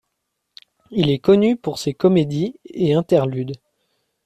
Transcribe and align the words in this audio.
Il 0.89 1.11
est 1.11 1.19
connu 1.19 1.55
pour 1.57 1.77
ses 1.77 1.93
comédies 1.93 2.55
et 2.65 2.95
interludes. 2.95 3.55